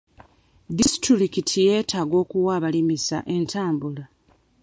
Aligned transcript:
Disitulikiti 0.77 1.57
yeetaaga 1.67 2.15
okuwa 2.23 2.49
abalimisa 2.59 3.17
entambula. 3.35 4.03